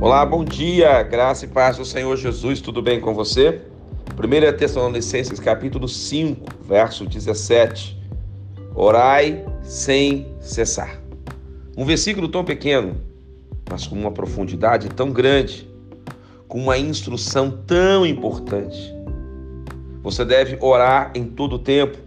Olá, 0.00 0.24
bom 0.24 0.44
dia, 0.44 1.02
graça 1.02 1.44
e 1.44 1.48
paz 1.48 1.76
do 1.76 1.84
Senhor 1.84 2.16
Jesus, 2.16 2.60
tudo 2.60 2.80
bem 2.80 3.00
com 3.00 3.12
você? 3.14 3.62
1 4.14 4.56
Tessalonicenses 4.56 5.40
capítulo 5.40 5.88
5, 5.88 6.46
verso 6.62 7.04
17. 7.04 8.00
Orai 8.76 9.44
sem 9.60 10.36
cessar. 10.40 11.02
Um 11.76 11.84
versículo 11.84 12.28
tão 12.28 12.44
pequeno, 12.44 12.94
mas 13.68 13.88
com 13.88 13.96
uma 13.96 14.12
profundidade 14.12 14.88
tão 14.88 15.10
grande, 15.10 15.68
com 16.46 16.60
uma 16.60 16.78
instrução 16.78 17.50
tão 17.66 18.06
importante. 18.06 18.94
Você 20.04 20.24
deve 20.24 20.56
orar 20.60 21.10
em 21.12 21.24
todo 21.24 21.56
o 21.56 21.58
tempo, 21.58 21.98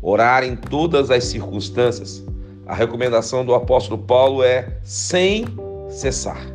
orar 0.00 0.44
em 0.44 0.54
todas 0.54 1.10
as 1.10 1.24
circunstâncias. 1.24 2.24
A 2.64 2.76
recomendação 2.76 3.44
do 3.44 3.56
apóstolo 3.56 4.00
Paulo 4.00 4.40
é 4.40 4.78
sem 4.84 5.46
cessar. 5.88 6.53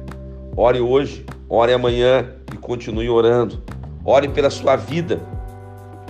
Ore 0.61 0.81
hoje, 0.81 1.25
ore 1.47 1.71
amanhã 1.71 2.33
e 2.53 2.57
continue 2.57 3.09
orando. 3.09 3.63
Ore 4.03 4.27
pela 4.27 4.49
sua 4.49 4.75
vida, 4.75 5.17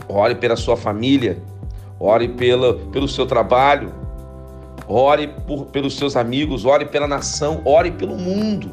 ore 0.08 0.34
pela 0.34 0.56
sua 0.56 0.76
família, 0.76 1.40
ore 2.00 2.30
pela, 2.30 2.74
pelo 2.92 3.08
seu 3.08 3.28
trabalho, 3.28 3.94
ore 4.88 5.28
por, 5.28 5.68
pelos 5.68 5.96
seus 5.96 6.16
amigos, 6.16 6.66
ore 6.66 6.86
pela 6.86 7.08
nação, 7.08 7.62
ore 7.64 7.92
pelo 7.92 8.16
mundo. 8.18 8.72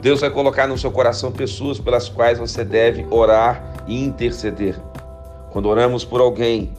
Deus 0.00 0.22
vai 0.22 0.30
colocar 0.30 0.66
no 0.66 0.76
seu 0.76 0.90
coração 0.90 1.30
pessoas 1.30 1.78
pelas 1.78 2.08
quais 2.08 2.40
você 2.40 2.64
deve 2.64 3.06
orar 3.08 3.84
e 3.86 4.02
interceder. 4.02 4.76
Quando 5.52 5.68
oramos 5.68 6.04
por 6.04 6.20
alguém, 6.20 6.72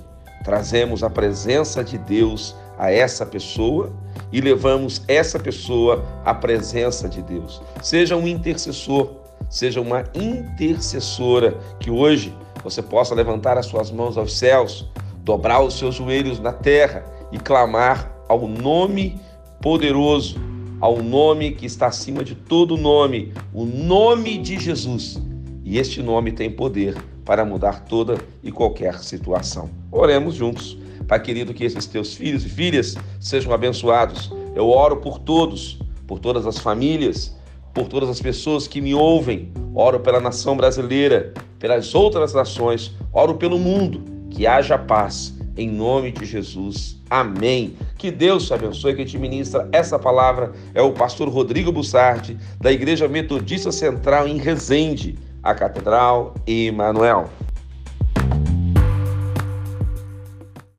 trazemos 0.44 1.02
a 1.02 1.10
presença 1.10 1.82
de 1.82 1.98
Deus 1.98 2.54
a 2.78 2.92
essa 2.92 3.26
pessoa 3.26 3.94
e 4.32 4.42
levamos 4.42 5.02
essa 5.08 5.40
pessoa 5.40 6.06
à 6.26 6.34
presença 6.34 7.08
de 7.08 7.22
Deus. 7.22 7.62
Seja 7.82 8.16
um 8.16 8.28
intercessor, 8.28 9.10
seja 9.50 9.80
uma 9.80 10.04
intercessora, 10.14 11.58
que 11.80 11.90
hoje 11.90 12.34
você 12.64 12.82
possa 12.82 13.16
levantar 13.16 13.58
as 13.58 13.66
suas 13.66 13.92
mãos 13.92 14.18
aos 14.18 14.38
céus, 14.38 14.86
dobrar 15.24 15.62
os 15.62 15.78
seus 15.78 15.96
joelhos 15.96 16.40
na 16.40 16.52
terra 16.52 17.06
e 17.32 17.38
clamar 17.38 18.12
ao 18.28 18.48
nome 18.48 19.20
poderoso, 19.62 20.38
ao 20.80 21.02
nome 21.02 21.52
que 21.52 21.66
está 21.66 21.88
acima 21.88 22.24
de 22.24 22.36
todo 22.36 22.78
nome, 22.78 23.34
o 23.54 23.66
nome 23.66 24.38
de 24.38 24.60
Jesus. 24.60 25.22
E 25.64 25.78
este 25.78 26.02
nome 26.02 26.32
tem 26.32 26.50
poder 26.50 26.96
para 27.28 27.44
mudar 27.44 27.82
toda 27.82 28.18
e 28.42 28.54
qualquer 28.54 29.00
situação. 29.00 29.70
Oremos 29.92 30.34
juntos. 30.34 30.78
Pai 31.10 31.22
querido, 31.22 31.54
que 31.54 31.66
esses 31.66 31.86
teus 31.86 32.16
filhos 32.16 32.46
e 32.46 32.50
filhas 32.50 32.96
sejam 33.20 33.52
abençoados. 33.52 34.32
Eu 34.56 34.70
oro 34.70 34.98
por 34.98 35.20
todos, 35.20 35.78
por 36.08 36.20
todas 36.20 36.48
as 36.48 36.58
famílias, 36.58 37.36
por 37.74 37.90
todas 37.90 38.08
as 38.08 38.22
pessoas 38.22 38.66
que 38.66 38.80
me 38.80 38.94
ouvem. 38.94 39.52
Oro 39.76 40.00
pela 40.00 40.22
nação 40.22 40.56
brasileira, 40.56 41.34
pelas 41.60 41.94
outras 41.94 42.34
nações, 42.34 42.96
oro 43.12 43.36
pelo 43.36 43.60
mundo. 43.60 44.06
Que 44.30 44.48
haja 44.48 44.78
paz. 44.78 45.36
Em 45.58 45.70
nome 45.70 46.12
de 46.12 46.26
Jesus. 46.26 47.02
Amém. 47.10 47.76
Que 47.98 48.10
Deus 48.10 48.48
te 48.48 48.54
abençoe. 48.54 48.96
Quem 48.96 49.06
te 49.06 49.18
ministra 49.18 49.68
essa 49.74 50.00
palavra 50.00 50.54
é 50.74 50.82
o 50.82 50.94
pastor 50.94 51.28
Rodrigo 51.28 51.74
Bussardi, 51.74 52.38
da 52.62 52.72
Igreja 52.72 53.08
Metodista 53.08 53.72
Central 53.72 54.28
em 54.28 54.38
Resende, 54.38 55.18
a 55.44 55.54
Catedral 55.56 56.34
Emanuel. 56.48 57.30